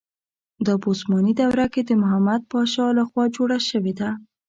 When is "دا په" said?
0.65-0.87